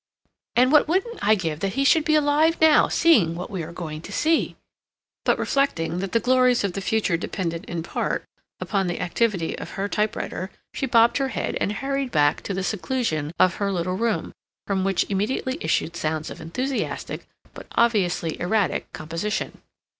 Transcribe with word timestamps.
And 0.55 0.71
what 0.71 0.87
wouldn't 0.87 1.19
I 1.21 1.35
give 1.35 1.59
that 1.59 1.73
he 1.73 1.83
should 1.83 2.05
be 2.05 2.15
alive 2.15 2.59
now, 2.59 2.87
seeing 2.87 3.35
what 3.35 3.51
we're 3.51 3.71
going 3.71 4.01
to 4.01 4.11
see—" 4.11 4.55
but 5.25 5.37
reflecting 5.37 5.99
that 5.99 6.11
the 6.11 6.19
glories 6.19 6.63
of 6.63 6.73
the 6.73 6.81
future 6.81 7.17
depended 7.17 7.65
in 7.65 7.83
part 7.83 8.25
upon 8.59 8.87
the 8.87 8.99
activity 8.99 9.55
of 9.59 9.77
her 9.77 9.87
typewriter, 9.87 10.49
she 10.73 10.87
bobbed 10.87 11.17
her 11.19 11.27
head, 11.27 11.55
and 11.61 11.71
hurried 11.71 12.09
back 12.09 12.41
to 12.41 12.53
the 12.55 12.63
seclusion 12.63 13.31
of 13.37 13.57
her 13.57 13.71
little 13.71 13.95
room, 13.95 14.33
from 14.65 14.83
which 14.83 15.05
immediately 15.07 15.59
issued 15.61 15.95
sounds 15.95 16.31
of 16.31 16.41
enthusiastic, 16.41 17.27
but 17.53 17.67
obviously 17.73 18.39
erratic, 18.39 18.91
composition. 18.93 19.61